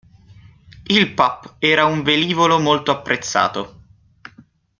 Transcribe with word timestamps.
Il 0.87 1.13
Pup 1.13 1.57
era 1.59 1.85
un 1.85 2.01
velivolo 2.01 2.57
molto 2.57 2.89
apprezzato. 2.89 3.81